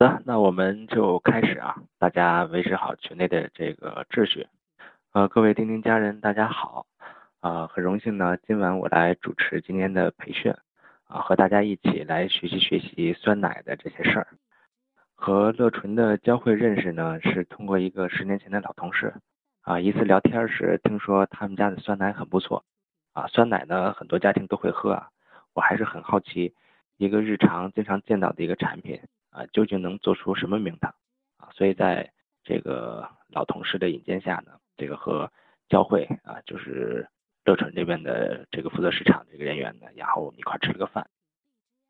[0.00, 4.46] 的，那我们就开始啊，大家维持好群内的这个秩序。
[5.12, 6.86] 呃，各位钉钉家人，大家好，
[7.40, 10.54] 啊，很荣幸呢，今晚我来主持今天的培训，
[11.04, 14.28] 啊，和大家一起来学习学习酸奶的这些事儿。
[15.14, 19.12] 和乐纯的交汇认识呢，是通过一个十年前的老同事，
[19.60, 22.64] 啊，一次聊天时听说他们家的酸奶很不错，
[23.12, 25.08] 啊，酸奶呢很多家庭都会喝啊，
[25.52, 26.54] 我还是很好奇，
[26.96, 28.98] 一个日常经常见到的一个产品。
[29.30, 30.94] 啊，究竟能做出什么名堂
[31.38, 31.48] 啊？
[31.52, 32.12] 所以在
[32.42, 35.30] 这个老同事的引荐下呢，这个和
[35.68, 37.08] 教会啊，就是
[37.44, 41.08] 乐纯这边的这个负责市场这个人员呢，然后我们一块吃了个饭。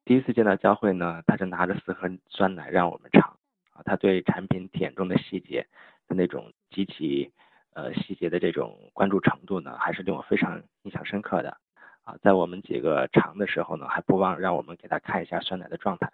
[0.05, 3.39] 第一次见到教会呢，他就拿着四盒酸奶让我们尝
[3.73, 5.67] 啊，他对产品体验中的细节
[6.09, 7.33] 的那种极其
[7.75, 11.57] 呃细节的这种关注程度呢，还是令我非常印象深刻的
[12.03, 12.17] 啊。
[12.23, 16.11] 在我们几个尝的时候呢，还不忘让我们给他看一下酸奶的状态。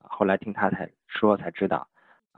[0.00, 1.88] 后来听他才说才知道，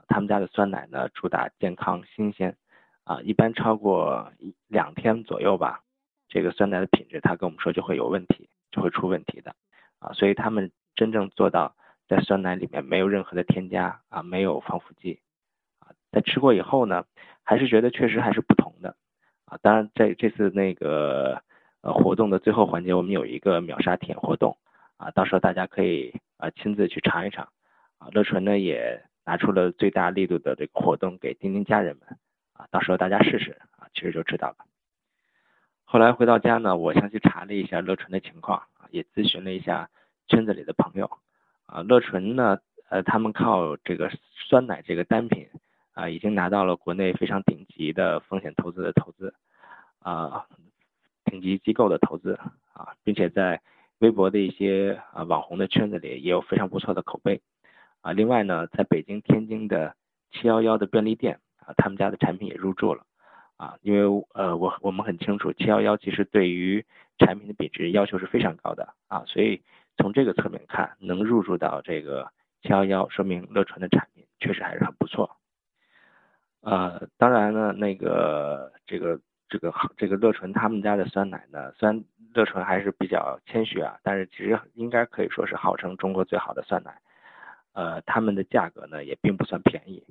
[0.07, 2.55] 他们家的酸奶呢主打健康新鲜，
[3.03, 5.81] 啊，一般超过一两天左右吧，
[6.27, 9.55] 这个酸奶的品质他跟我们说就会有问题，就会出问题的，
[9.99, 11.75] 啊，所以他们真正做到
[12.07, 15.19] 在酸奶里面没有任何的添加，啊，没有防腐剂，
[15.79, 17.05] 啊，在吃过以后呢，
[17.43, 18.95] 还是觉得确实还是不同的，
[19.45, 21.41] 啊，当然在这次那个
[21.81, 24.57] 呃活动的最后环节，我们有一个秒杀体验活动，
[24.97, 27.47] 啊，到时候大家可以啊亲自去尝一尝。
[28.01, 32.17] 啊，乐纯呢也拿出了最大力度的这个活动给钉钉家人们
[32.53, 34.65] 啊，到时候大家试试啊，其实就知道了。
[35.83, 39.87] 后来回到家呢，我详细查了一下乐纯的情况啊，也咨询了一下
[40.27, 41.11] 圈子里的朋友
[41.67, 42.57] 啊，乐纯呢，
[42.89, 45.47] 呃，他们靠这个酸奶这个单品
[45.93, 49.35] 啊，已经拿到了国内非常顶级的风险投资的投资
[49.99, 50.47] 啊，
[51.25, 52.39] 顶级机构的投资
[52.73, 53.61] 啊，并且在
[53.99, 57.39] 微博的一些啊网红的圈子里也有非常不错的口碑。
[58.01, 59.95] 啊，另外呢，在北京、天津的
[60.31, 63.05] 七幺幺的便利店啊，他们家的产品也入驻了
[63.57, 66.83] 啊，因为呃，我我们很清楚，七幺幺其实对于
[67.19, 69.61] 产品的品质要求是非常高的啊，所以
[69.97, 72.31] 从这个侧面看，能入驻到这个
[72.63, 75.37] 七幺幺，说明乐纯的产品确实还是很不错。
[76.61, 86.99] 呃，当然呢，那个这个这个这个乐纯他们家的酸奶呢，虽然乐纯还是比较谦虚啊，但是其实应该可以说是号称中国最好的酸奶。
[87.73, 90.03] 呃，他们的价格呢也并不算便宜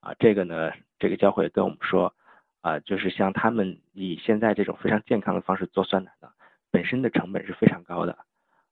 [0.00, 0.14] 啊。
[0.18, 2.14] 这个呢，这个教会跟我们说
[2.60, 6.28] 啊，就是像他们以现在这种非常健康的方式做酸奶呢，
[6.70, 8.18] 本身的成本是非常高的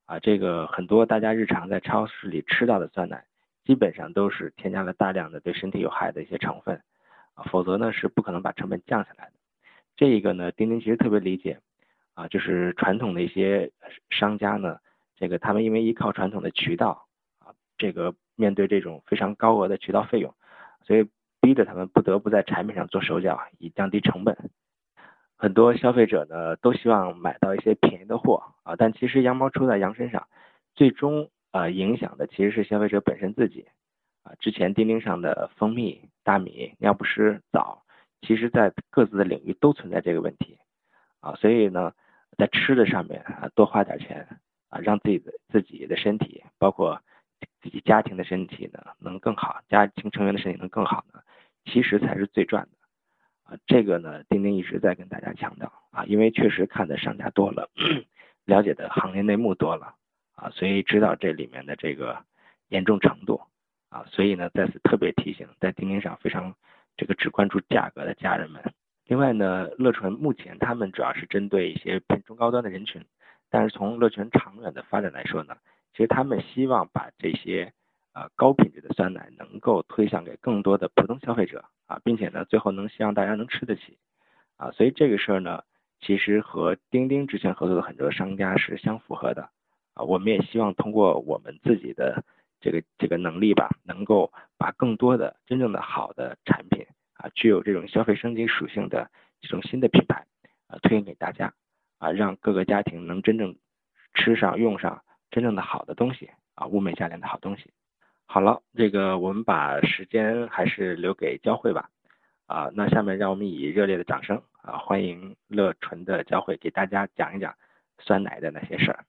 [0.07, 0.19] 啊。
[0.21, 3.25] 这个很多大家日常在超市里吃到的酸奶，
[3.65, 6.83] 基本上都是添加了大量的对身体有害的一些成分
[7.35, 9.33] 啊，否则呢是不可能把成本降下来的。
[9.97, 11.59] 这一个呢，丁丁其实特别理解
[12.15, 13.73] 啊，就是传统的一些
[14.11, 14.79] 商家呢，
[15.17, 17.06] 这个他们因为依靠传统的渠道，
[17.79, 18.15] 这个。
[18.39, 20.35] 面对这种非常高额的渠道费用，
[20.85, 21.09] 所以
[21.41, 24.51] 逼着他们不得不在产品上做手脚，以降低成本。
[25.39, 30.29] 很多消费者呢都希望买到一些便宜的货啊，但其实羊毛出在羊身上，
[30.75, 33.67] 最终啊影响的其实是消费者本身自己
[34.23, 34.35] 啊。
[34.39, 37.85] 之前钉钉上的蜂蜜、大米、尿不湿、枣，
[38.21, 40.59] 其实在各自的领域都存在这个问题
[41.21, 41.35] 啊。
[41.37, 41.95] 所以呢，
[42.37, 44.29] 在吃的上面啊多花点钱
[44.69, 47.01] 啊，让自己的自己的身体包括。
[47.67, 51.21] 以及家庭的身体呢能更好，家庭成员的身体能更好呢，
[51.65, 52.79] 其实才是最赚的
[53.43, 53.59] 啊！
[53.67, 57.69] 这个呢，钉钉一直在跟大家强调啊，因为确实看的商家多了，
[58.47, 59.95] 了解的行业内幕多了
[60.37, 62.25] 啊，所以知道这里面的这个
[62.69, 63.41] 严重程度
[63.89, 66.55] 啊，所以呢，在此特别提醒在钉钉上非常
[66.97, 68.63] 这个只关注价格的家人们。
[69.07, 73.05] 另外呢，乐纯目前他们主要是针对一些偏中高端的人群，
[73.51, 75.57] 但是从乐纯长远的发展来说呢。
[75.97, 77.73] 其实他们希望把这些
[78.13, 83.97] 呃高品质的酸奶能够推向给更多的普通消费者啊，并且呢最后能希望大家能吃得起
[84.59, 85.63] 啊，所以这个事儿呢
[86.01, 89.49] 其实和钉钉之前合作的很多商家是相符合的
[89.95, 92.23] 啊，我们也希望通过我们自己的
[92.61, 96.85] 这个这个能力吧，能够把更多的真正的好的产品
[97.15, 99.11] 啊，具有这种消费升级属性的
[99.41, 100.27] 这种新的品牌
[100.67, 101.55] 啊推荐给大家
[101.97, 103.57] 啊，让各个家庭能真正
[104.13, 105.03] 吃上用上。
[105.37, 107.71] 真正的好的东西啊，物美价廉的好东西。
[108.25, 111.91] 好了，这个我们把时间还是留给教会吧。
[112.47, 117.55] 啊，那下面让我们以热烈的掌声啊，欢迎乐纯的教会给大家讲一讲
[117.99, 119.05] 酸奶的那些事儿。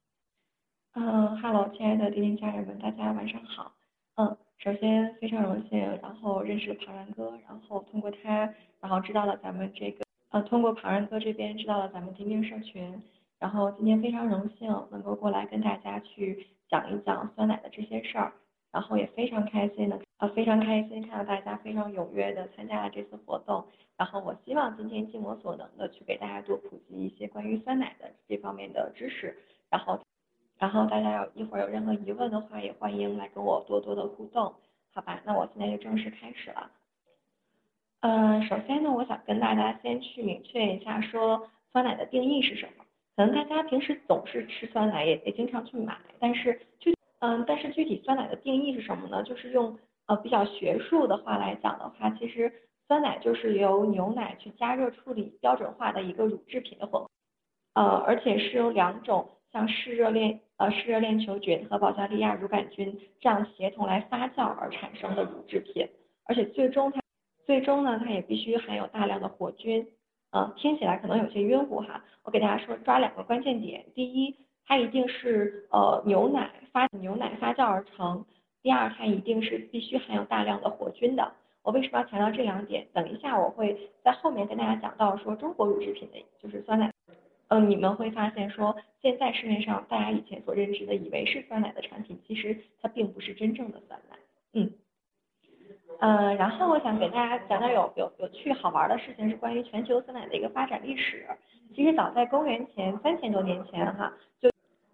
[0.95, 3.71] 嗯哈喽，亲爱的钉钉家人们，大家晚上好。
[4.17, 13.01] 嗯，首先非常荣幸，然后认识了庞然哥，然后通过他，然后知道了咱们这个，呃，通过庞然哥这边知道了咱们钉钉社群。
[13.39, 18.33] 然后今天非常荣幸能够过来跟大家去讲一讲酸奶的这些事儿，
[18.71, 23.63] 然后也非常开心的，呃，非常开心看到大家非常踊跃的参加了这次活动。
[23.95, 29.35] 然后我希望今天尽我所能的去给大家多普及一些关于酸奶的这方面的知识。
[29.69, 29.99] 然后，
[30.59, 34.53] 然后大家有一会儿有任何疑问的话，也欢迎来跟我多多的互动，
[34.93, 35.19] 好吧？
[35.25, 36.71] 那我现在就正式开始了。
[38.01, 42.85] 嗯，首先呢，我想跟大家先去明确一下，说酸奶的定义是什么。
[43.17, 49.23] 可能大家平时总是吃酸奶，也也经常去买，但是具嗯，但是具体酸奶的定义是什么呢？
[49.23, 49.75] 就是用
[50.05, 52.53] 呃比较学术的话来讲的话，其实
[52.87, 57.09] 酸奶就是由牛奶去加热处理标准化的一个乳制品的混合，
[57.73, 65.89] 呃，而且是由两种像嗜热链呃嗜热链球菌和保加利亚乳杆菌这样协同来发酵而产生的乳制品，
[66.25, 67.01] 而且最终它
[67.47, 69.87] 最终呢，它也必须含有大量的活菌。
[70.37, 74.35] 嗯，听起来可能有些晕乎哈，我给大家说抓两个关键点，第一，
[74.67, 78.23] 它一定是呃牛奶发牛奶发酵而成，
[78.61, 81.31] 第二，它一定是必须含有大量的活菌的。
[81.63, 82.85] 我为什么要强调这两点？
[82.93, 86.93] 等一下我会在后面跟大家讲到说中国乳制品的就是酸奶，
[87.47, 94.17] 嗯，你们会发现说现在市面上大家以前所认知的以为是酸奶的产品，其实它并不是真正的酸奶，
[94.53, 94.71] 嗯。
[95.99, 101.25] 嗯，然后我想给大家讲讲有有有趣好玩的事情，是关于全球酸奶的一个发展历史。
[101.75, 104.49] 其实早在公元前三千多年前哈，就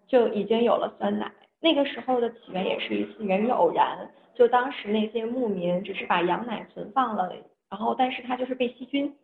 [0.06, 1.30] 就已经有了酸奶。
[1.60, 7.30] 那个时候的起源也是一次源于偶然，就当时那些牧民只是把羊奶存放了，
[7.70, 9.14] 然后但是它就是被细菌，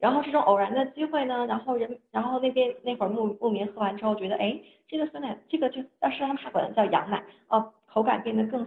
[0.00, 8.66] 然后这种偶然的机会呢，然后人然后那边那会儿牧牧民喝完之后觉得，哎，这个酸奶这个就当时他们还管它叫羊奶，哦，口感变得更。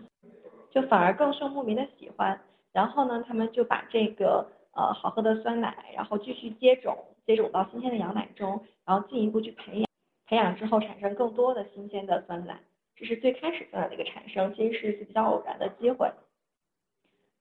[0.71, 2.39] 就反而更受牧民的喜欢，
[2.71, 9.88] 然后呢，他们就把这个呃好喝的酸奶，然后继续接种，接种到新鲜的羊奶中，然后进一步去培养，
[10.27, 12.60] 培养之后产生更多的新鲜的酸奶，
[12.95, 16.12] 这是最开始酸奶的一个产生，其实是一次比较偶然的机会。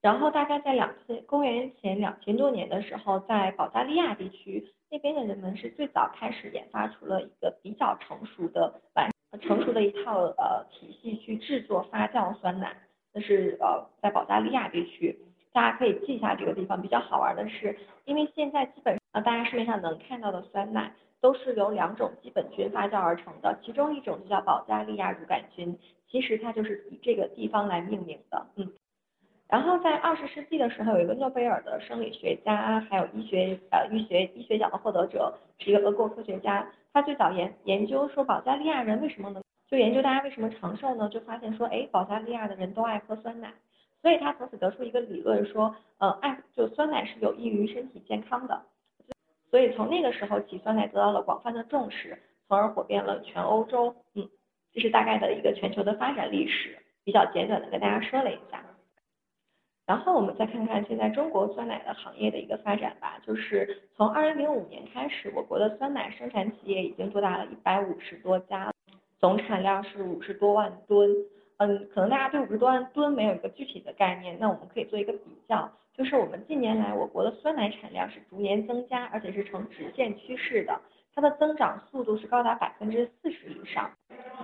[0.01, 9.11] 然后大概在两千公元前两千多年的时候，在保加利亚地区那边的人们是最早开始研发出了一个比较成熟的完
[9.43, 12.77] 成熟的一套呃体系去制作发酵酸奶。
[13.13, 15.19] 那是呃，在保加利亚地区，
[15.53, 16.81] 大家可以记一下这个地方。
[16.81, 25.77] 比较好玩的是，因为现在基本呃，大家市面上能看到的酸奶都是由两种基本菌发酵而成的，其中一种就叫保加利亚乳杆菌，
[26.09, 28.47] 其实它就是以这个地方来命名的。
[28.57, 28.71] 嗯，
[29.49, 39.43] 然后在二十世纪的时候，有一个诺贝尔的生理学家，还有医学呃医学医学奖的获得者，是一个俄国科学家，他最早研研究说保加利亚人为什么能。
[39.71, 41.09] 就研究大家为什么长寿呢？
[41.11, 43.53] 就发现说，哎，保加利亚的人都爱喝酸奶，
[44.01, 48.63] 所以他从此得出一个理论说，呃，爱就酸奶是有益于身体健康的，
[49.51, 52.19] 所以从那个时候起，酸奶得到了广泛的重视，
[52.49, 53.95] 从而火遍了全欧洲。
[54.15, 54.27] 嗯，
[54.73, 58.65] 这是大概的一个全球的发展历史，比较简短的跟大家说了一下。
[59.87, 68.73] 然后我们再看看现在中国酸奶的行业的一个发展吧，就是从二零零五年开始，我国的酸奶生产企业已经多达了一百五十多家。
[69.19, 71.11] 总产量是五十多万吨，
[71.57, 80.81] 嗯，可能大家对五十多万吨没有一个具体的概念，那我们可以做一个比较，就是我们近年来我国的酸奶产量是逐年增加，而且是呈直线趋势的，
[81.15, 83.91] 它的增长速度是高达百分之四十以上，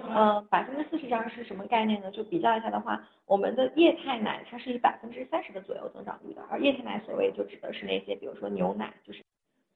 [0.09, 2.11] 呃，百分之四十以上是什么概念呢？
[2.11, 9.23] 就比较一下的话，我们的液态奶它是以百分之三十的左右增长率的，而液态奶所谓就指的是那些比如说牛奶，就是。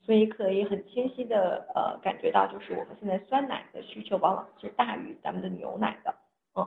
[0.08, 6.14] 所以可以很清晰的呃感觉到，就是我们现在酸奶的需求往往是大于咱们的牛奶的，
[6.56, 6.66] 嗯，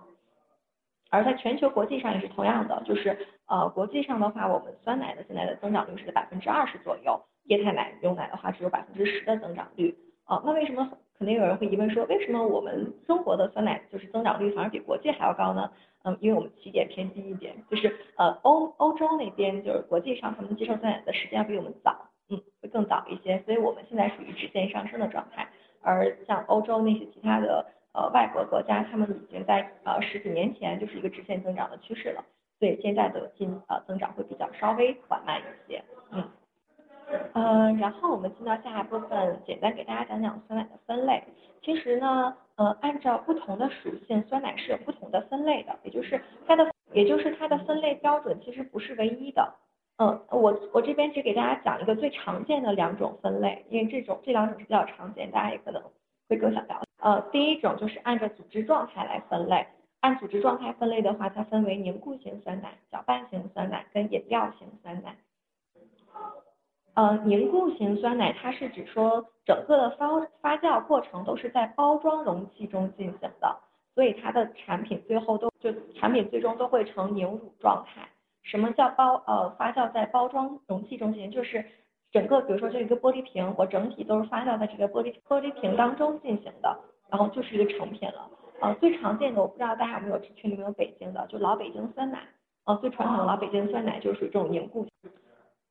[1.09, 3.17] 而在全球国际上也是同样的，就是
[3.47, 15.71] 呃国际上的话，我们酸奶的现在的增长率是在百分之二十左右，液态奶牛奶的话只有百分之十的增长率，啊，那为什么肯定有人会疑问说，为什么我们中国的酸奶就是增长率反而比国际还要高呢？
[16.03, 22.10] 嗯，因为我们起点偏低一点，就是呃欧欧洲那边就是国际上他们接受酸奶的时间要比我们早。
[22.31, 25.47] 嗯，会更早一些，所以我们现在属于直线上升的状态，
[25.81, 32.23] 而像欧洲那些其他的呃外国国家，他们已经在呃十几年前就是一个直线增长的趋势了，
[32.57, 35.83] 所以现在的进呃增长会比较稍微缓慢一些。
[36.11, 36.29] 嗯，
[37.33, 41.21] 呃，然后我们进到下一部分，简单给大家讲讲酸奶的分类。
[41.61, 49.53] 其实呢，呃，按照不同的属性，酸奶是有不同的分类的，也就是它的也就是它的分类标准其实不是唯一的。
[50.01, 55.79] 嗯，我我这边只给大家讲一个最常见的两种分类，因为这种这两种是比较常见，大家也可能
[56.27, 56.87] 会更想了解。
[56.97, 59.67] 呃，第一种就是按照组织状态来分类，
[59.99, 65.15] 按组织状态分类的话，它分为凝固型酸奶、搅拌型酸奶跟饮料型酸奶。
[66.95, 70.07] 呃，凝固型酸奶它是指说整个的发
[70.41, 73.55] 发酵过程都是在包装容器中进行的，
[73.93, 78.09] 所以它的产品最后都就产品最终都会呈凝乳状态。
[78.43, 81.31] 什么叫包呃发酵在包装容器中进行？
[81.31, 81.63] 就是
[82.11, 86.77] 整个比如说这一个玻璃瓶，我整体都是发酵在这个玻璃玻璃瓶当中进行的，
[87.09, 88.29] 然后就是一个成品了。
[88.59, 92.19] 呃，最常见的我不知道大家有没有群里面有北京的，就老北京酸奶。
[92.65, 94.85] 呃，最传统的老北京酸奶就是属于这种凝固。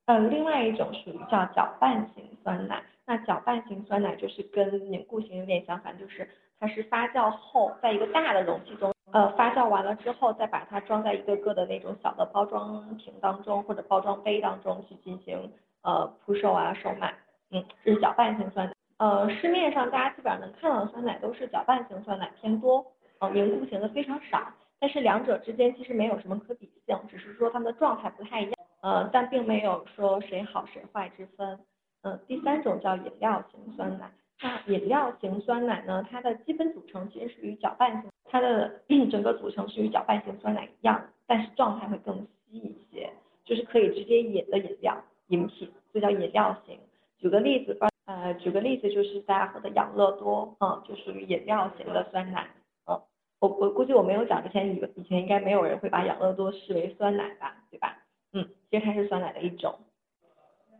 [0.07, 2.83] 呃，另外一种属于叫搅拌型酸奶。
[3.05, 6.27] 那搅拌型酸奶就是跟凝固型有点相反，就是
[6.59, 15.51] 它是发酵后在一个大的容器中，呃，发酵完了之后再把它装在一个个的那种小的包装瓶当中或者包装杯当中去进行
[15.83, 17.13] 呃铺售啊售卖。
[17.51, 18.73] 嗯，这是搅拌型酸奶。
[18.97, 22.85] 呃，市面上大家基本上能看到的酸奶都是搅拌型酸奶偏多，
[23.19, 24.47] 呃，凝固型的非常少。
[24.79, 31.59] 但是两者之间其实没有什么可比性，只是说它们的状态不太一样，呃，但并没有说谁好谁坏之分。
[32.03, 34.09] 嗯，第三种叫饮料型酸奶。
[34.41, 42.15] 那饮料型酸奶呢，它的基本组成其实是与搅拌型，它的 整个组成是与搅拌型酸奶一样，但是状态会更
[42.49, 43.09] 稀一些，
[43.43, 44.97] 就是可以直接饮的饮料
[45.27, 46.79] 饮品，这叫饮料型。
[47.19, 47.77] 举个例子。
[48.05, 52.49] 呃，举个例子，就是大家喝的养乐多，嗯，就属于饮料型的酸奶，
[52.87, 52.99] 嗯，
[53.39, 57.99] 我我估计我没有讲之前，以以前应该没有人会把养乐多视为酸奶吧，对吧？
[58.33, 59.75] 嗯，其实它是酸奶的一种，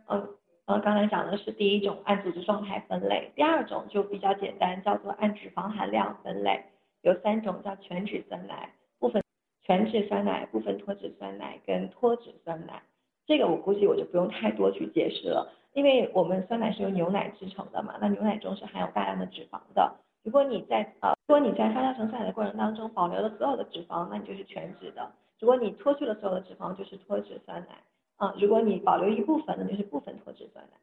[0.10, 0.28] 嗯，
[0.66, 6.66] 嗯，刚才讲的是第一种按组织状态分类，第二种就比较简单，叫做按脂肪含量分类，
[7.02, 9.24] 有三种叫全脂酸奶、部分
[9.64, 12.82] 全脂酸奶、部分脱脂酸奶跟脱脂酸奶，
[13.26, 15.52] 这个我估计我就不用太多去解释了。
[15.74, 19.96] 因为我们酸奶是由牛奶制成的嘛，那牛奶中是含有大量的脂肪的。
[20.24, 27.78] 如果你在呃，如果你在发酵成酸奶的过程当中保留了所有的脂肪，那你就是全脂的；如果你脱去了所有的脂肪，就是脱脂酸奶。
[28.18, 30.78] 啊，如果你保留一部分，那就是部分脱脂酸奶。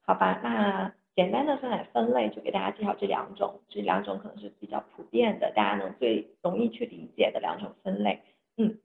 [0.00, 8.22] 好吧，那简单的酸奶分类就给大家介绍这两种，这两种可能是比较普遍的，大家能最容易去理解的两种分类。
[8.56, 8.78] 嗯。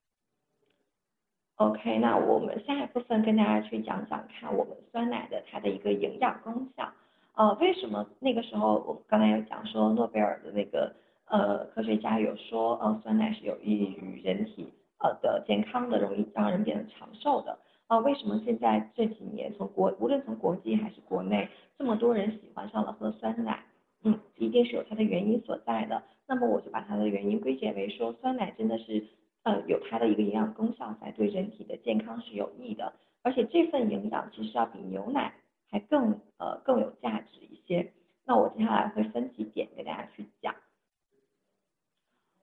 [1.57, 6.91] OK，那我们下一部分跟大家去讲讲看我们酸奶的它的一个营养功效。
[7.35, 10.91] 呃，为什么那个时候我刚才有讲说诺贝尔的那个
[11.25, 17.59] 呃科学家有说呃酸奶是有益于人体呃的健康的，容易让人变得长寿的。
[17.87, 23.63] 啊，为什么现在这几年从国无论从国际还是国内这么多人喜欢上了喝酸奶？
[24.03, 26.03] 嗯，一定是有它的原因所在的。
[26.27, 29.05] 那么我就把它的原因归结为说酸奶真的是。
[29.45, 35.33] 呃，有它的一个营养功效在，对人体的健康是有益的，而且这份营养其实要比牛奶
[35.69, 37.91] 还更呃更有价值一些。
[38.23, 40.55] 那我接下来会分几点给大家去讲。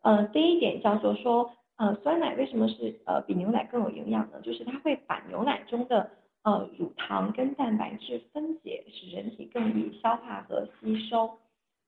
[0.02, 4.38] 嗯，第一点叫做说，呃，酸奶为什么是呃比牛奶更有营养呢？
[4.42, 6.10] 就是它会把牛奶中的
[6.42, 11.38] 呃乳糖跟蛋白质分解，使人体更易消化和吸收。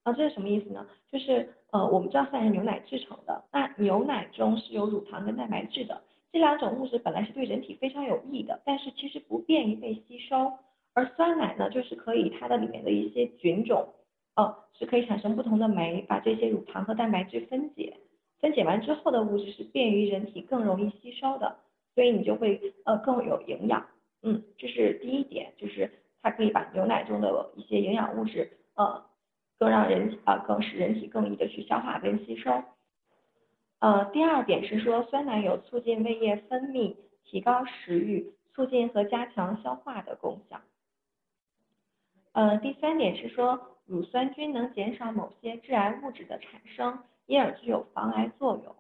[0.04, 0.86] 啊，这是什么意思呢？
[1.10, 10.54] 就是呃，我们知道酸奶是牛奶制成的，那牛奶中是有乳糖跟蛋白质的，这两种物质本来是对人体非常有益的，但是其实不便于被吸收，
[10.94, 13.86] 而酸奶呢，就是可以它的里面的一些菌种，
[14.36, 17.98] 呃，是可以产生不同的酶，把这些乳糖和蛋白质分解，
[18.42, 21.56] 分解完之后的物质是便于人体更容易吸收的，
[21.94, 23.86] 所以你就会呃更有营养，
[24.20, 29.06] 嗯，这是第一点，就是它可以把牛奶中的一些营养物质，呃。
[29.58, 32.64] 更让人体啊，更使人体更易的去消化跟吸收。
[33.78, 40.60] 呃，第二点是说，酸奶有促进胃液分泌、提高食欲、促进和加强消化的功效。
[42.32, 46.98] 呃，第三点是说，乳酸菌能减少某些致癌物质的产生，
[47.32, 48.74] 因而具有防癌作用。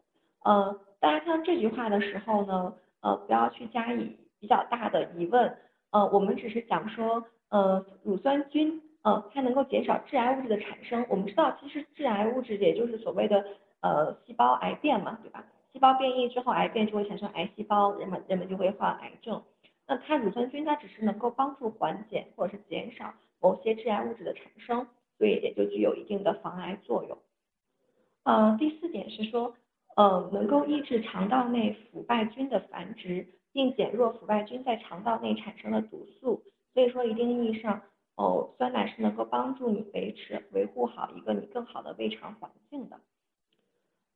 [0.44, 5.56] 呃，大家看到这句话的时候呢，呃，不要去加以比较大的疑问。
[5.90, 8.82] 呃，我们只是讲说，呃，乳酸菌。
[9.04, 11.04] 嗯，它能够减少致癌物质的产生。
[11.08, 13.44] 我们知道，其实致癌物质也就是所谓的
[13.80, 15.44] 呃细胞癌变嘛，对吧？
[15.72, 19.42] 细胞变异之后，癌变就会产生癌细胞，人们人们就会患癌症。
[19.88, 24.86] 那它乳酸菌它只是能够帮助缓解或者是减少某些致癌物质的产生，
[25.18, 27.18] 所以也就具有一定的防癌作用。
[28.24, 29.54] 呃，第四点是说，
[29.96, 36.42] 呃，能够抑制肠道内腐败菌的繁殖，并减弱腐败菌在肠道内产生的毒素。
[36.74, 37.82] 所以说，一定意义上。
[38.14, 43.00] 哦，酸奶是能够帮助你维持、维护好一个你更好的胃肠环境的。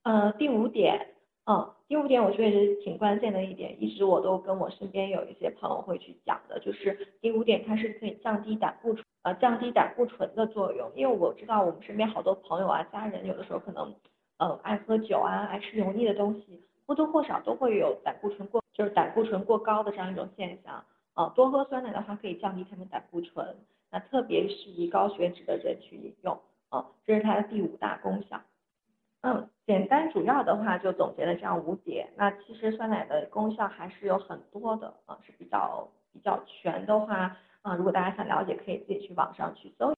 [0.02, 1.15] 呃，第五点，
[1.48, 10.90] 嗯，第五点我觉得也是挺关键的一点，一直我都跟我身边有一些朋友会去讲的，就是第五点，它是可以降低胆固醇，呃，降低胆固醇的作用。
[10.96, 13.94] 因为我知道我们身边好多朋友啊、家人，有的时候可能，
[14.38, 20.84] 呃，爱喝酒啊，爱吃油腻的东西，或多或少都会有胆固醇过，就是胆固醇过高的这样一种现象。
[21.14, 23.56] 呃，多喝酸奶的话，可以降低他们胆固醇。
[23.92, 28.40] 那特别适宜高血脂的人去饮用，啊，这是它的第五大功效。
[29.26, 32.09] 嗯，简单主要的话就总结了这样五点。
[32.16, 39.92] 那其实酸奶的功效还是有很多的啊，是比较比较全的话啊，如果大家想了解，可以自己去网上去搜。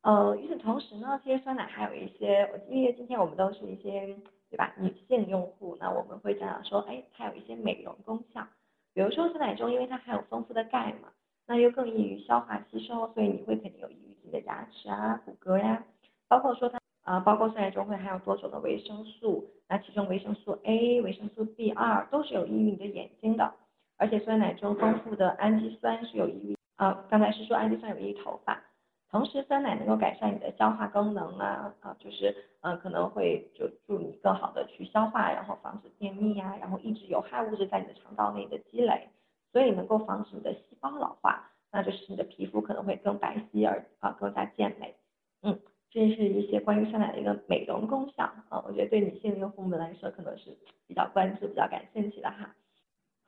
[0.00, 4.16] 呃，与此同时呢，其实酸奶还有一些，因为今天我们都是一些
[4.48, 8.46] 对吧女性用户，那我们会讲讲说，哎，它有一些美容功效。
[8.94, 11.10] 比如说酸奶中，因为它含有丰富的钙嘛，
[11.46, 15.84] 那又更易于消化吸收，所以你会肯定有益于自己的牙齿啊、骨骼呀，
[16.28, 16.80] 包括说它。
[17.10, 23.52] 啊，包括酸奶中会含有多种的维生素，那其中维生素 A、维生素 B 二都是有益于你的眼睛的，
[23.96, 28.62] 而且酸奶中丰富的氨基酸是有益于啊，刚才是说氨基酸有益于头发，
[29.10, 39.08] 同时酸奶能够改善你的消化功能啊啊，就是嗯可能会就助你更好的去消化，然后防止便秘呀，然后抑制有害物质在你的肠道内的积累，
[39.50, 44.94] 所以能够防止你的细胞老化，那就是你的皮肤可能会更白皙而啊更加健美，
[45.42, 45.58] 嗯。
[45.90, 50.56] 这是一些关于酸奶的一个美容功效啊，我觉得对女性用户们来说可能是
[50.86, 52.54] 比较关注、比较感兴趣的哈。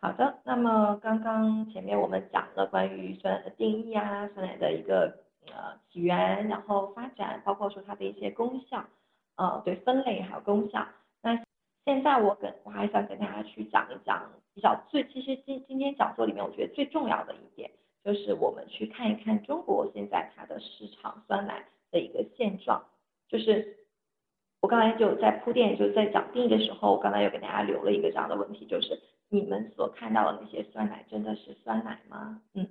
[0.00, 8.84] 好的，那么刚刚前面我们讲了关于酸奶的定义啊，酸奶的一个呃起源，然后发展，包括说它的一些功效，
[9.34, 10.86] 呃对分类还有功效。
[11.20, 11.36] 那
[11.84, 17.68] 现在我跟我还想跟大家去讲一讲比较最，其实今今天讲座里面我觉得最重要的一点，
[18.04, 21.64] 就是我们去看一看中国现在它的市场酸奶。
[21.92, 22.82] 的一个现状，
[23.28, 23.76] 就是
[24.60, 32.40] 我刚才就在铺垫，就在讲定义的时候，我刚才又给大家留了一个这样的问题，就是你们所看到的那些酸奶真的是酸奶吗？
[32.54, 32.66] 嗯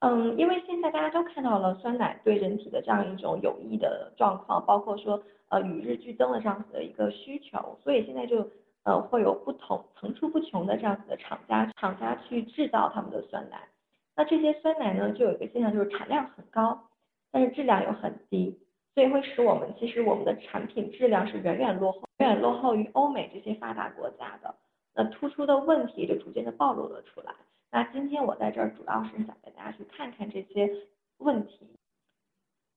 [0.00, 8.46] 嗯，因为现在大家都看到了酸奶对人体的这样一种有益的状况，包括说呃与日俱增的这样子的一个需求，所以现在就
[8.84, 13.68] 呃会有不同层出不穷的这样子的厂家厂家去制造他们的酸奶，
[14.14, 16.88] 那这些酸奶呢就有一个现象就是产量很高。
[17.36, 18.58] 但是质量又很低，
[18.94, 24.54] 所以会使我们其实我们的产品质量是远远落后，远远落后于欧美这些发达国家的。
[24.94, 27.34] 那突出的问题就逐渐的暴露了出来。
[27.70, 30.70] 那今天我在这儿主要是想带大家去看看这些
[31.18, 31.68] 问题。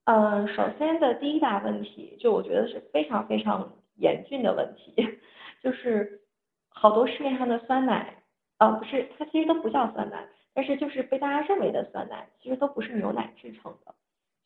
[0.03, 4.93] 嗯，首先的第一大问题，就我觉得是非常非常严峻的问题，
[5.63, 6.19] 就是
[6.67, 8.21] 好多市面上的酸奶，
[8.57, 13.95] 呃，不是，它其实都不叫酸奶，但是就是被大家认为的酸奶，其实都不是牛奶制成的。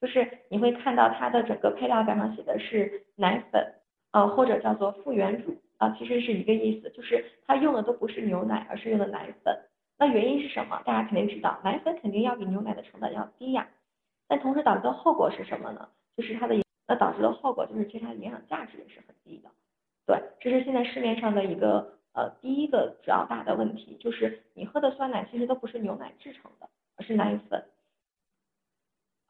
[0.04, 3.76] 就是你会看到它的整个配料表上写的是奶粉，
[4.12, 9.58] 呃或者叫做复原乳啊，其实是一个意思，就是它用的都不是牛奶，而是用的奶粉。
[9.98, 10.82] 那原因是什么？
[10.84, 13.66] 大家肯定知道，奶粉肯定要比牛奶的成本要低呀。
[14.28, 15.88] 但同时导致的后果是什么呢？
[16.18, 19.50] 就是它的那导致的后果就是其实它的营养价值也是很低的。
[20.06, 27.64] 对，这是现在市面上的一个呃第一个主要大的问题，就是你喝的酸奶其实都不是牛奶制成的，而是奶粉。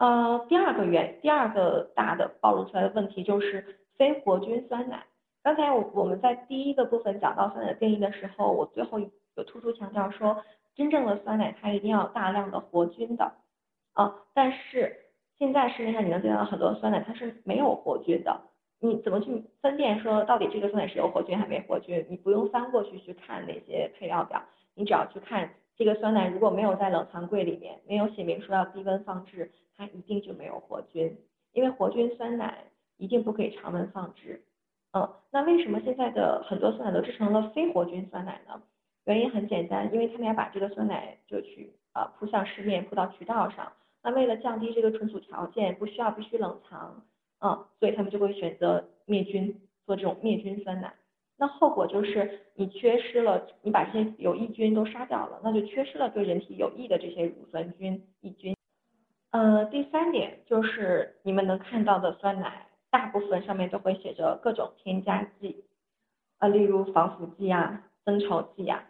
[0.03, 5.05] 呃，第二个原第二个大的暴露出来的问题就是非活菌酸奶。
[5.41, 10.43] 刚才我我们在第一个部分讲到酸奶定义的时候，我最后有突出强调说，
[10.75, 13.31] 真正的酸奶它一定要大量的活菌的。
[13.93, 14.93] 啊，但是
[15.37, 18.41] 现在市面上你能见到很多酸奶它是没有活菌的，
[18.81, 22.05] 你怎么去分辨说到底这个酸奶是有活菌还没活菌？
[22.09, 24.43] 你不用翻过去去看那些配料表，
[24.75, 29.51] 你只要去看这个酸奶如果没有在冷藏柜里面，没有写明说要低温放置。
[29.75, 31.17] 它一定就没有活菌，
[31.51, 32.65] 因为活菌酸奶
[32.97, 34.43] 一定不可以常温放置。
[34.91, 38.61] 嗯，那为什么现在的很多酸奶都制成了非活菌酸奶呢？
[39.05, 43.73] 原因很简单，因为他们要把这个酸奶就去啊铺向市面，铺到渠道上。
[44.03, 47.03] 那为了降低这个存储条件，不需要必须冷藏，
[47.39, 50.93] 嗯，所以他们就会选择灭菌，做这种灭菌酸奶。
[51.37, 58.55] 那后果就是你缺失了，你把这些有益菌都杀掉了，那就缺失了对人体有益的这些乳酸菌、益菌。
[59.31, 65.65] 呃，第三点就是你们能看到的酸奶，大部分上面都会写着各种添加剂，
[66.37, 68.83] 呃，例如防腐剂啊、增稠剂啊，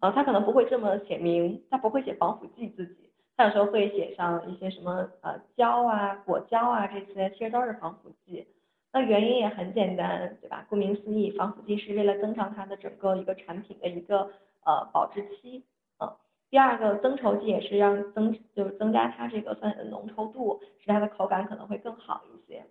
[0.00, 8.46] 呃，它可能不会这么写明，它不会写防腐剂自己，它有时候会写上一些什么呃胶啊、果胶啊这些，其实都是防腐剂。
[8.92, 10.66] 那原因也很简单，对吧？
[10.68, 14.30] 顾名思义，防腐剂是为了增长它的整个一个产品的一个
[14.64, 15.64] 呃保质期。
[15.98, 16.14] 嗯
[16.50, 22.62] 第二个增稠剂也是让增，就是增加它这个酸奶的浓稠度，使它的口感可能会更好一些。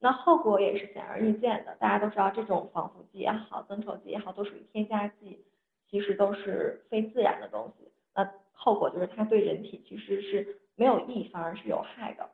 [0.00, 5.44] 那后果也是显而易见的，大家都知道这种防腐剂也好，增稠剂也好，都属于添加剂，
[5.88, 7.92] 其实都是非自然的东西。
[8.12, 12.28] 那后果就是它对人体其实是没有益，反而是有害的。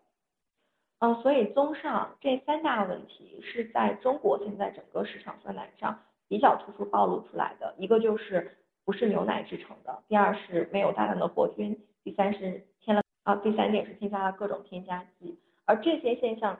[1.04, 8.56] 嗯，所以综上这三大问题是在中国现在整个市场酸奶上比较突出暴露出来的，一个就是。
[8.86, 10.02] 不是牛奶制成的。
[10.08, 16.58] 第二是没有大量的活菌，第三是添了啊，第三点是添加了各种添加剂，而这些现象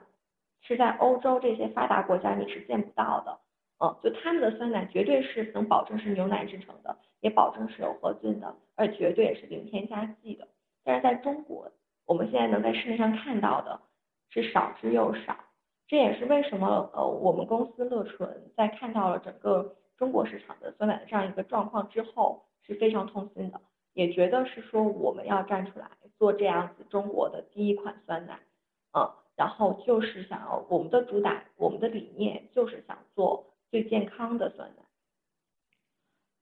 [0.59, 3.37] 是在欧洲这些发达国家你是见不到的。
[3.77, 10.47] 嗯，就他们的酸奶绝对是能保证是牛奶制成的，也保证是有活菌的，而绝对也是零添加剂的。
[10.83, 11.71] 但是在中国，
[12.07, 13.79] 我们现在能在市面上看到的
[14.41, 15.33] 是少之又少，
[15.87, 23.61] 这也是为什么呃我们公司乐纯在看到了整个中国市场的酸奶的这样一个状况之后是非常痛心的，
[23.93, 28.37] 也觉得是说我们要站出来做这样子中国的第一款酸奶，
[28.91, 34.83] 嗯，然后就是想要我们的主打，我们的理念就是想做最健康的酸奶。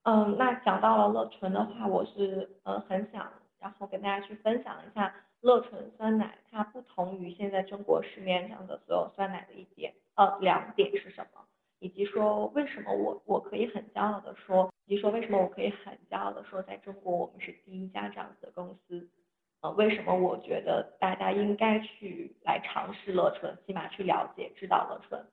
[0.01, 3.31] 嗯，那讲到了乐纯的话，我是呃很想。
[3.59, 11.41] 然后跟大家去分享一下乐纯酸奶，它不同于现在中国市面上的所有酸奶的一点，呃，两点是什么？
[11.79, 19.05] 以及说为什么我我可以很骄傲的说，以及说为什么我可以很骄傲的说，在中国我们是第一家这样子的公司，
[19.59, 25.25] 呃，为什么我觉得大家应该去来尝试乐纯，起码去了解知道乐纯？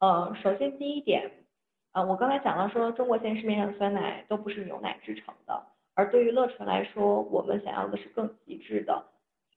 [0.00, 1.30] 呃，首先第一点，
[1.92, 5.64] 呃，我刚才讲了说，中国现在市面上的酸奶都不是牛奶制成的。
[5.94, 9.04] 而对于乐纯来说，我们想要的是更极致的，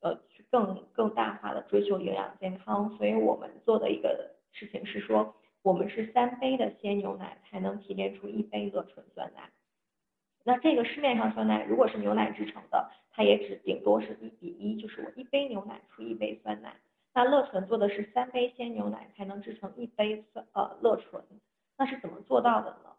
[0.02, 9.50] 呃，去更更大化的追求营养健康，所以我们做的一个事情是说，我们是三杯的鲜牛奶才能提炼出一杯乐纯酸奶。
[10.44, 16.76] 那这个市面上酸奶如果是牛奶制成的，它也只顶多是一比一，就是我一杯牛奶出一杯酸奶。
[17.14, 21.24] 那乐纯做的是三杯鲜牛奶才能制成一杯酸呃乐纯，
[21.78, 22.91] 那是怎么做到的呢？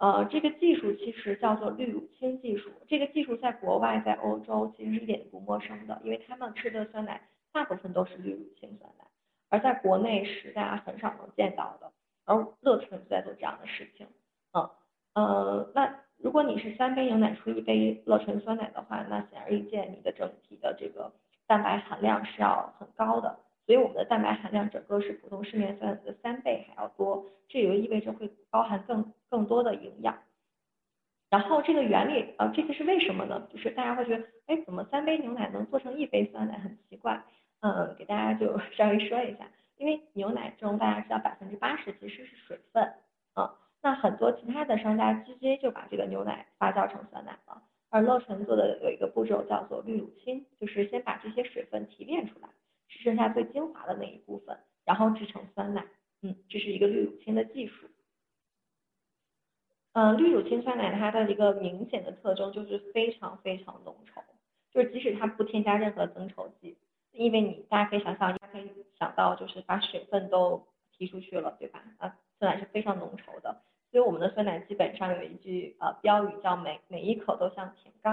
[0.00, 2.70] 呃，这个技术其实叫做滤乳清技术。
[2.88, 7.20] 这个技术在国外，在欧洲其实一点都不陌生的，因为他们吃的酸奶
[7.52, 9.04] 大部分都是滤乳清酸奶，
[9.50, 11.92] 而在国内是大家很少能见到的。
[12.24, 14.06] 而乐纯在做这样的事情，
[14.52, 14.70] 嗯
[15.14, 21.12] 呃，那如果你是三杯牛奶出一杯乐纯酸奶的话，那显而易见你的整体的这个
[21.46, 23.38] 蛋白含量是要很高的。
[23.66, 30.18] 所以我们的蛋白含量整个是普通市面酸奶的三倍还要多，这也就意味着会包含更更多的营养。
[31.30, 33.46] 然后这个原理，呃，这个是为什么呢？
[33.52, 37.22] 就是大家会觉得，哎，怎么三杯牛奶能做成一杯酸奶，很奇怪。
[37.60, 42.92] 嗯，给大家就 稍微说一下，因为牛奶中大家知道百分之八十其实是水分，
[43.36, 43.48] 嗯，
[43.80, 52.48] 那很多其他的商家直接就把这个牛奶发酵成酸奶了，而乐纯做的有一个步骤叫做滤乳清，就是先把这些水分提炼出来。
[52.88, 55.86] 只剩下最精华的那一部分，然后制成酸奶。
[56.22, 57.86] 嗯，这是一个滤乳清的技术。
[59.92, 64.22] 嗯，绿乳清酸奶它的一个明显的特征就是非常非常浓稠，
[64.72, 66.78] 就是即使它不添加任何增稠剂，
[67.10, 70.64] 因为你大家可以想象，大家可以想到就是把水分都
[70.96, 71.82] 提出去了，对吧？
[71.98, 78.12] 啊，酸奶是非常浓稠的，所以我们的酸奶基本上有一句呃标语叫每每一口都像甜柑，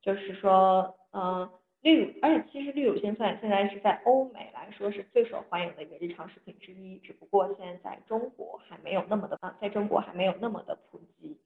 [0.00, 1.50] 就是说嗯。
[1.84, 11.38] 绿乳，而且其实绿乳清酸奶现在是在欧美来说是最受欢迎的一个日常食品之一，只不过现在在中国还没有那么的啊，在中国还没有那么的普及。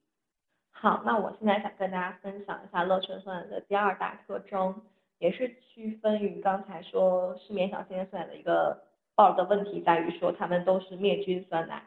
[0.71, 4.81] 好，那我现在想跟大家分享一下乐纯酸奶的第二大特征，
[5.19, 8.85] 也是区分于刚才说市面上现在酸奶的一个
[9.17, 11.83] 爆的问题，在于说它们都是灭菌酸奶。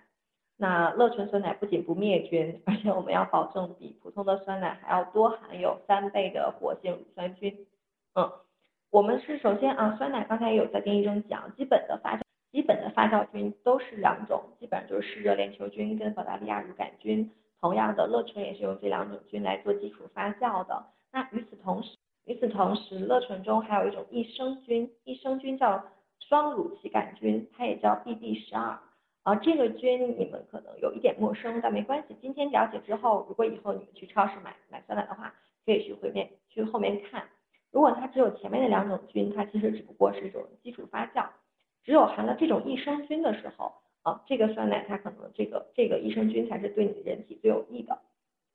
[0.58, 7.66] 那乐纯酸奶不仅不灭菌，而且我们要保证比普通的酸奶还要多含有三倍的活性乳酸菌。
[8.13, 8.30] 嗯，
[8.89, 12.21] 我们是首先啊，酸奶刚才有在定义中讲，基本的发酵
[12.52, 17.32] 基本的发酵菌都是两种，基本上就是湿热链球菌跟保加利亚乳杆菌。
[17.62, 20.84] 同样的，乐纯也是用这两种菌来做基础发酵的。
[21.13, 21.95] 那与此同时，
[22.26, 25.86] 与此同时，乐纯中还有一种益生菌，益生菌叫
[26.19, 28.78] 双乳歧杆菌，它也叫 BD 十二。
[29.24, 37.24] 啊，这个菌你们可能有一点陌生，但没关系，今天了解之后，如果以后你们去超市买买酸奶的话，可以去回面去后面看。
[37.72, 41.26] 如果它只有前面的两种菌，它其实只不过是一种基础发酵。
[41.84, 47.98] 只有含了这种益生菌的时候，啊，这个酸奶它可能这个这个益生菌才是对你的人体最有益的。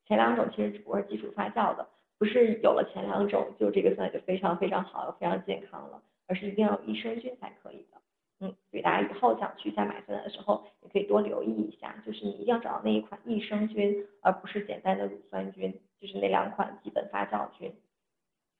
[0.06, 8.00] 前两种其实只不过是基础发酵的，不是有了前两种就这个酸奶就非常非常好，非常健康了，而是一定要有益生菌才可以的。
[8.38, 17.72] 嗯，所以大家以后想去再买酸奶的时候，也可以多留意一下，就是你一定要找到那一款益生菌，而不是简单的乳酸菌，就是那两款基本发酵菌。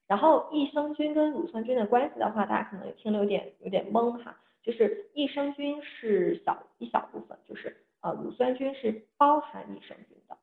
[0.09, 10.39] 然后益生菌跟乳酸菌的关系的话，大家可能听得有点有点懵哈，就是益生菌是小一小部分，就是呃乳酸菌是包含益生菌的，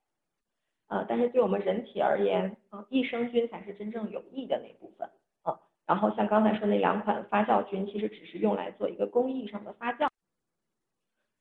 [0.87, 5.09] 呃但是对我们人体而言，啊益生菌才是真正有益的那部分，
[5.43, 10.09] 啊然后像刚才说那两款发酵菌，其实只是用来做一个工艺上的发酵，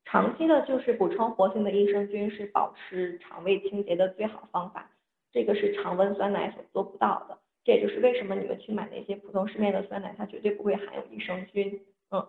[0.04, 4.92] 长期的就是补充活性的益生菌是保持肠胃清洁的最好方法，
[5.32, 7.38] 这个是常温酸奶所做不到的。
[7.64, 11.80] 这也就是为什么你们去买那些普通市面的酸奶，它绝对不会含有益生菌。
[12.10, 12.20] 嗯，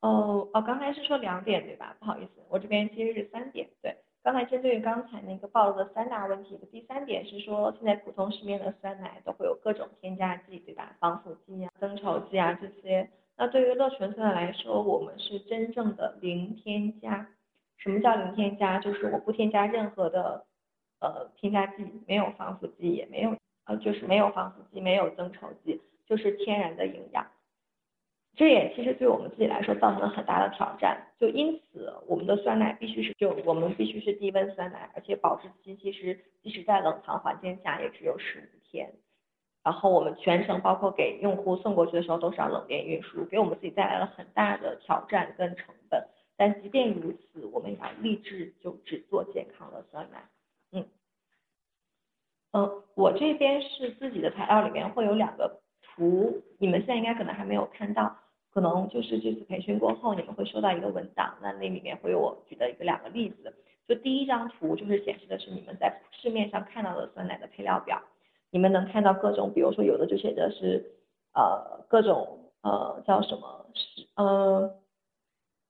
[0.00, 1.96] 哦哦，刚才是说两点对吧？
[1.98, 3.68] 不好意思，我这边其实是三点。
[3.82, 10.96] 对，刚才针对于刚才那个暴露的三大问题的第三点是说，现在普通市面的酸奶都会有各种添加剂对吧？
[11.00, 13.08] 防腐剂啊、增稠剂啊这些。
[13.36, 17.26] 那对于乐纯酸奶来说，我们是真正的零添加。
[17.78, 18.78] 什么叫零添加？
[18.78, 20.44] 就是我不添加任何的
[21.00, 27.26] 呃添加剂，没有防腐剂，也没有呃就是没有防腐剂，没有增稠剂，就是天然的营养。
[28.36, 38.90] 这也其实对我们自己来说造成了很大的挑战，就因此我们的酸奶必须是就我们必须是低温酸奶，而且保质期其实即使在冷藏环境下也只有十五天。
[39.62, 46.02] 然后我们全程包括给用户送过去的时候都是要冷链运输，给我们自己带来了很大的挑战跟成本。
[46.36, 50.24] 但即便如此，我们也要立志就只做健康的酸奶。
[52.52, 55.60] 嗯，我这边是自己的材料里面会有两个。
[55.96, 58.16] 图，你们现在应该可能还没有看到，
[58.54, 63.52] 可能就是这次培训过后，你们会收到一个文档，那那里面会有我举的一个两个例子。
[63.88, 68.00] 就第一张图就是显示的是你们在市面上看到的酸奶的配料表，
[68.50, 70.92] 你们能看到各种，比如说有的就写的是
[71.34, 74.72] 呃各种呃叫什么是呃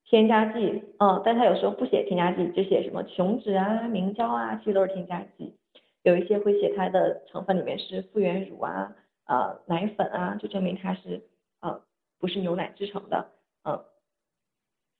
[0.05, 5.57] 添加剂，嗯，但它有时候不写添加剂，就写什么琼脂啊、明胶啊，其实都是添加剂。
[6.03, 8.95] 有一些会写它的成分里面是复原乳啊。
[9.25, 11.21] 呃，奶粉啊，就证明它是
[11.61, 11.81] 呃
[12.19, 13.31] 不是牛奶制成的，
[13.63, 13.81] 嗯，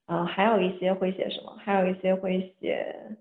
[0.05, 1.57] 呃，还有一些会写什么？
[1.57, 3.17] 还有一些会写，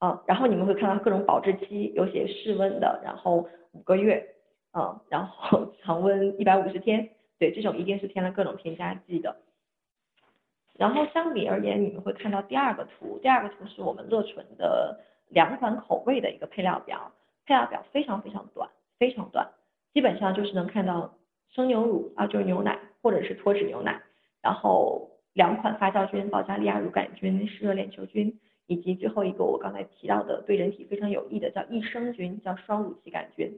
[0.00, 4.34] 嗯，然后你们会看到各种保质期，有写室温的，然后五个月，
[4.72, 9.36] 嗯，然后 常温一百五十天，对，这种一定是添了各种添加剂的。
[10.76, 14.98] 然后相比而言，你们会看到第二个图，第二个图是我们乐纯的
[15.30, 17.12] 两款口味的一个配料表，
[17.46, 18.68] 配料表非常非常短。
[18.98, 19.50] 非常短，
[19.94, 21.14] 基本上就是能看到
[21.48, 23.98] 生牛乳啊，就是牛奶或者是脱脂牛奶，
[24.42, 33.50] 然后两款发酵菌，保加利亚乳杆菌、湿热链球菌，以及最后一个我刚才提到的对人体非常有益的叫益生菌，叫双乳旗杆菌，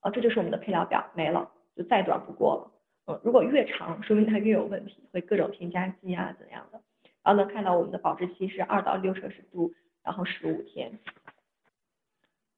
[0.00, 2.72] 啊，这就是我们的配料表，没了，就再短不过了。
[3.06, 6.80] 嗯，如果越长，说明它越有问题，会各种添加剂啊怎样的。
[7.22, 10.98] 然后能看到我们的保质期是二到六摄氏度，然后十五天。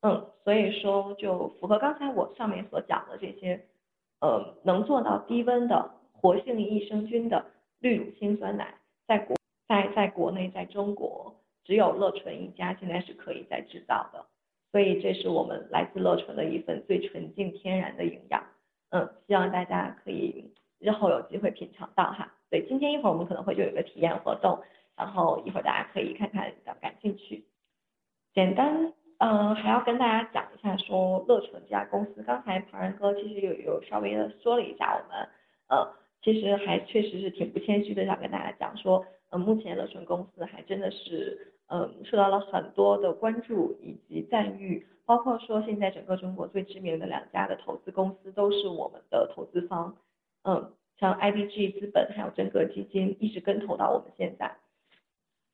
[0.02, 3.66] 嗯，所以说就符合刚才我上面所讲的这些，
[4.20, 7.44] 呃，能做到低温的活性益生菌的
[7.80, 8.74] 绿乳清酸奶，
[9.06, 9.36] 在国
[9.68, 14.24] 在在国内在中国只有乐纯一家现在是可以在制造的，
[14.72, 18.42] 所以这是我们来自乐纯的一份最纯净天然的营养。
[18.88, 22.32] 嗯，希望大家可以日后有机会品尝到哈。
[22.48, 24.58] 对，今天一会儿我们可能会就有个体验活动，
[25.00, 27.46] 然后一会儿大家可以看看感不感兴趣，
[28.34, 28.92] 简单。
[29.16, 35.28] 嗯，还要跟大家讲一下，说乐纯这家公司，刚才庞然哥其实有有稍微的说了一下，我们，
[35.68, 49.96] 呃，其实还确实是挺不谦虚的，想跟大家讲说，嗯，目前乐纯公司还真的是，嗯，受到了很多的关注以及赞誉，包括说现在整个中国最知名的两家的投资公司都是我们的投资方，
[50.44, 54.56] 嗯，像 IDG 资本还有真格基金一直跟投到我们现在。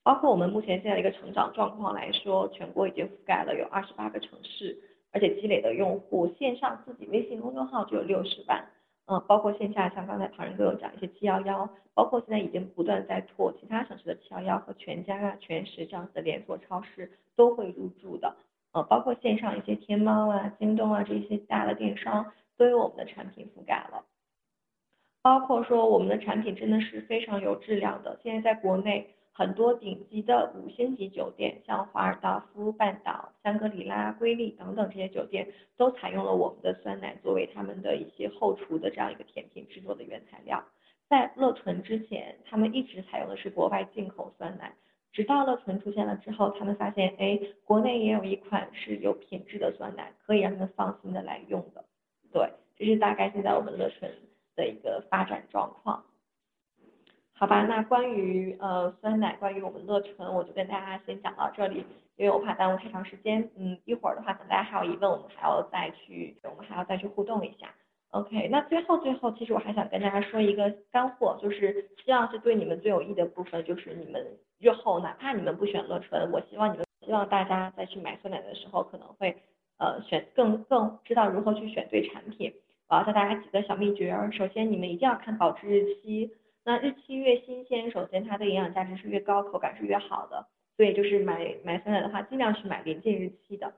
[0.07, 4.79] 包括我们目前现在的一个成长状况来说，全国已经覆盖了有二十八个城市，
[5.11, 8.65] 而且积累的用户线上自己微信公众号就有六十万，
[9.07, 18.37] 嗯，包括线下像刚才庞仁哥有讲一些七幺幺，包括现在已经不断在拓其他城市的七幺幺和全家啊、全食这样子的连锁超市都会入驻的，
[18.75, 22.25] 嗯，包括线上一些天猫啊、京东啊这些大的电商
[22.57, 24.05] 都有我们的产品覆盖了，
[25.21, 29.11] 包括说我们的产品真的是非常有质量的，现在在国内。
[29.37, 35.47] 很多顶级的五星级酒店，像华尔道夫、半岛、香格里拉、瑰丽等等这些酒店，
[35.77, 40.65] 都采用了我们的酸奶作为他们的一些后厨的这样一个甜品制作的原材料。
[41.11, 44.75] 在乐纯之前，他们一直采用的是国外进口酸奶，
[45.13, 51.85] 直到乐纯出现了之后，他们发现，哎，国内也有一款是有品质的酸奶，可以让他们放心的来用的。
[52.33, 54.11] 对，这是大概现在我们乐纯
[54.57, 56.03] 的一个发展状况。
[57.39, 61.85] 好吧，那关于呃酸奶，关于我们乐纯，我就跟大家先讲到这里，
[62.17, 63.51] 因为我怕耽误太长时间。
[63.59, 67.69] 嗯，一会儿的话，等大家还有疑问，我们还要再去，我们还要再去互动一下。
[68.13, 74.27] OK，那最后最后，其实我还想跟大家说一个干货，就是希望是对你们最有益的部分，就是你们
[74.59, 79.37] 日后哪怕你们不选乐纯，我希望你们希望大家再去买酸奶的时候，可能会
[79.77, 82.51] 呃选更更知道如何去选对产品。
[82.89, 86.31] 我要教大家几个小秘诀，首先你们一定要看保质日期。
[86.67, 90.49] 那日期越新鲜，首先它的营养价值是越高，口感是越好的。
[90.77, 93.73] 所以就是买买酸奶的话，尽量去买临近日期的。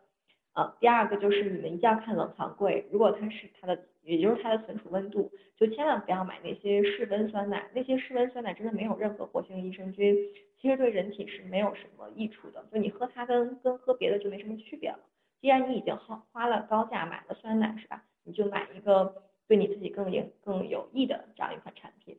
[0.55, 10.17] 呃，第二个就是你们一定要看冷藏柜，如果它是它的，也就是它的存储温度，就千万不要买那些室温酸奶，那些室温酸奶真的没有任何活性益生菌，
[10.59, 14.99] 其实对人体是没有什么益处的，就你喝它跟跟喝别的就没什么区别了。
[15.43, 18.03] 既然你已经花花了高价买了酸奶是吧？
[18.25, 19.15] 你就买一个
[19.47, 22.17] 对你自己更有更有益的这样一款产品。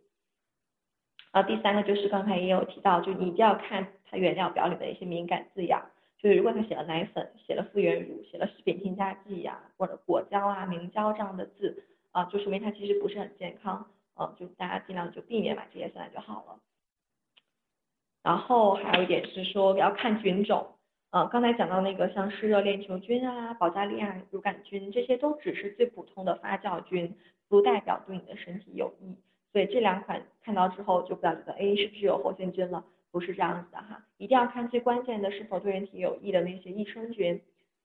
[1.32, 5.90] 啊，第三个就是刚才也有提到，就你一定要看它原料表里的一些敏感字样。
[6.18, 13.86] 就是如果它写了奶粉，写了复原乳，写了食品添加剂呀，或者果胶啊、明胶这样的字，啊，就说明它其实不是很健康，
[14.20, 16.60] 嗯，就大家尽量就避免买这些酸奶就好了。
[18.22, 20.76] 然后还有一点是说要看菌种，
[21.12, 27.16] 呃，刚才讲到那个像湿热链球菌啊、保加利亚乳杆菌，这些都只是最普通的发酵菌，
[27.48, 29.16] 不代表对你的身体有益。
[29.52, 32.84] 所以这两款看到之后就不要觉得，哎，是不是有活性菌了？
[33.12, 37.42] 不是这样子的哈，一定要看最关键的是否对人体有益的那些益生菌。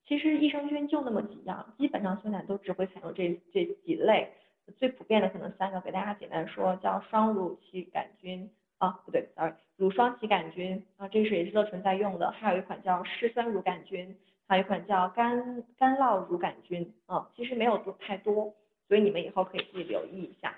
[0.07, 4.31] 其实益生菌就那么几样，基本上酸奶都只会采用这这几类，
[4.77, 14.15] 最普遍的可能三个，给大家简单说，叫双乳歧杆菌啊，不对，sorry，乳双歧杆菌啊，这是也是乐纯在用的，还有一款叫嗜酸乳杆菌，
[14.47, 18.55] 还有一款叫干干酪乳杆菌啊，其实没有多太多，
[18.89, 20.55] 所以你们以后可以自己留意一下。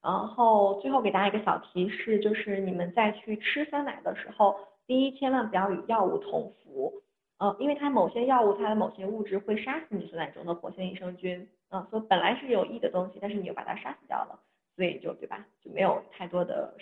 [0.00, 4.56] 然后最后给大家一个小提示，就是你们在去吃酸奶的时候，
[4.86, 7.02] 第一千万不要与药物同服，
[7.38, 14.38] 呃，因为它某些药物它的某些物质会杀死你酸奶中的活性益生菌，嗯，所以本来是有益的东西，但是你又把它杀死掉了，
[14.76, 16.74] 所以就对吧，就没有太多的。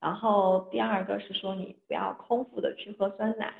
[0.00, 3.52] 然后第二个是说你不要空腹的去喝酸奶，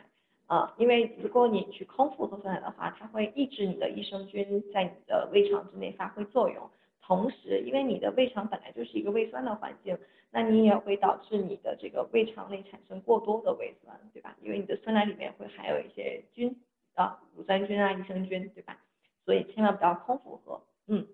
[0.48, 6.70] 呃，因为如果你去空腹喝酸奶的话，它会抑制你的益生菌在你的胃肠之内发挥作用。
[7.06, 9.96] 同时，因为你的胃肠本来就是一个胃酸的环境，
[10.32, 14.36] 那你也会导致你的这个胃肠内产生过多的胃酸，对吧？
[14.42, 16.60] 因为你的酸奶里面会含有一些菌
[16.94, 18.76] 啊，乳酸菌啊、益生菌，对吧？
[19.24, 20.60] 所以千万不要空腹喝。
[20.88, 21.06] 嗯，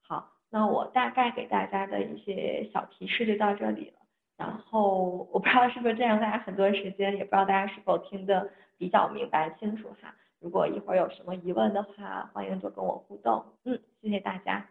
[0.00, 3.96] 好，那我大概给大家的一些小提示就到这里了。
[4.38, 10.14] 然后我不知道是不是占用，大家很多时间，也不知道大家是否听得比较明白清楚哈。
[10.40, 13.44] 如果一会儿有什么疑问的话，欢迎多跟我互动。
[13.64, 14.66] 嗯，谢谢大家。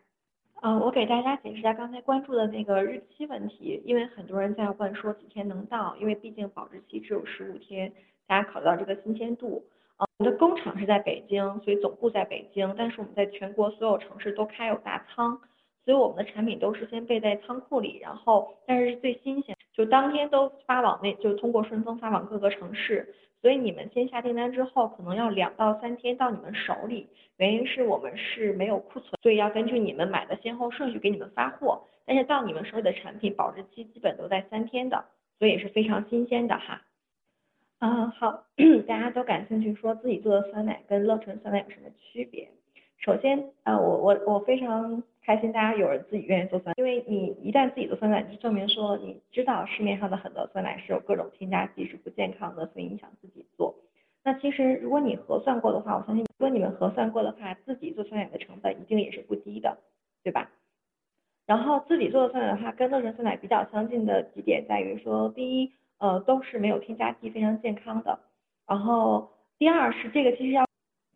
[0.65, 7.91] 嗯，我给大家解释一下刚才关注的那个日期问题，因为很多人在问说几天能到，因为毕竟保质期只有十五天，
[8.25, 9.61] 大家考虑到这个新鲜度。
[9.97, 15.37] 啊，我们的工厂是在北京，所以总部在北京，但是我们在全国所有城市都开有大仓，
[15.83, 23.13] 所以我们的产品都是先备在仓库里，然后但是最新鲜，就当天都发往那，就通过顺丰发往各个城市。
[23.43, 27.09] 所以你们先下订单之后，可能要两到三天到你们手里。
[27.35, 31.83] 原因是我们是没有库存，所以要根据你们买的先后顺序给你们发货。
[32.05, 35.03] 但是到你们手里的产品保质期基本都在三天的，
[35.39, 36.83] 所以也是非常新鲜的哈。
[37.79, 38.45] 嗯，好，
[38.87, 42.49] 大家都感兴趣，说自己做的酸奶跟乐纯酸奶有什么区别？
[43.03, 45.03] 首先，呃，我我我非常。
[45.25, 53.73] 开心，大家有人自己愿意做酸奶，因为你一旦自己做酸奶，就证明说你知道市面上的很多酸奶是有各种添加剂，是不健康的，所以你想自己做。
[54.21, 59.77] 那其实如果你核算过的话，我相信如果你们核算过的话，自己做酸奶的成本一定也是不低的，
[60.23, 60.51] 对吧？
[61.45, 68.19] 然后自己做的酸奶的话，跟乐纯酸奶比较相近的几点在于说，第一，呃，都是没有添加剂，非常健康的。
[68.67, 70.65] 然后第二是这个其实要，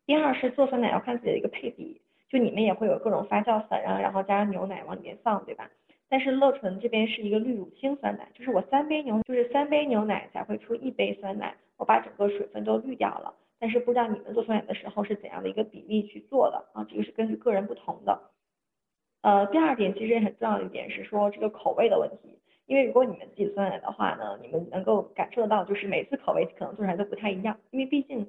[0.07, 2.01] 第二是做酸奶要看自己的一个配比。
[2.29, 5.69] 就你们也会有各种发酵粉啊，然后加上牛奶往里面放，对吧？
[6.09, 13.33] 但是乐纯这边是一个滤乳清酸奶，就是我三杯牛，就是三杯牛奶才会出一杯酸奶，我把整个水分都滤掉了。
[13.59, 16.85] 但是不知道你们做酸奶的时候是怎样的一个比例去做的啊？
[16.89, 18.19] 这个是根据个人不同的。
[19.21, 28.27] 呃，第二点其实也很重要的一点是说这个口味的问题，因为如果你们自己酸奶的话呢，你们能够感受得到，就是每次口味可能做出来都不太一样，因为毕竟。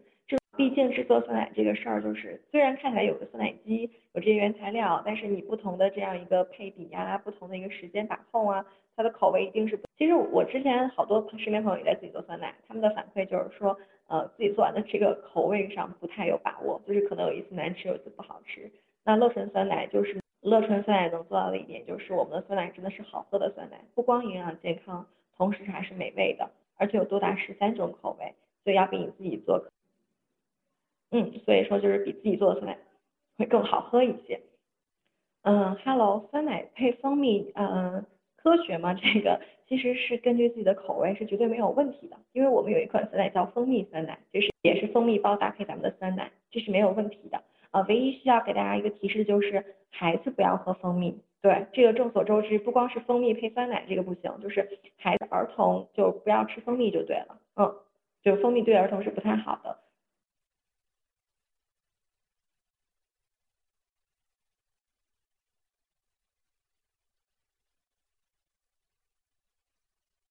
[0.58, 8.66] 毕竟制作酸奶这个事儿，就是虽然看起来有个酸奶机，有这些原材料，但是你不同的这样一个配比呀，不同的一个时间把控啊，
[8.96, 9.78] 它的口味一定是。
[9.96, 18.68] 其实我之前好多身边朋友也在自己做酸奶，他们的反馈就是说，呃，自己做完的这个口味上不太有把握，就是可能有一次难吃，有一次不好吃。
[19.04, 25.06] 那乐纯酸奶就是乐纯酸奶能做到的一点，就是我们的酸奶真的是好喝的酸奶，不光营养健康，
[25.36, 28.34] 同时还是美味的，而且有多达十三种口味，
[28.64, 29.64] 所以要比你自己做。
[31.10, 32.78] 嗯，所以说就是比自己做的酸奶
[33.36, 34.40] 会更好喝一些。
[35.42, 38.04] 嗯，Hello，酸奶配蜂蜜，嗯，
[38.36, 38.92] 科学吗？
[38.94, 47.42] 这个其实是根据自己的口味是绝对没有问题的，因为我们有一款酸奶叫蜂蜜酸奶，就是也是蜂蜜包搭配咱们的酸奶，这是没有问题的。
[47.70, 51.22] 呃，唯一需要给大家一个提示就是孩子不要喝蜂蜜。
[51.40, 57.38] 对，这个众所周知，不光是蜂蜜配酸奶这个不行，就是孩子儿童就不要吃蜂蜜就对了。
[57.56, 57.74] 嗯，
[58.22, 59.78] 就蜂蜜对儿童是不太好的。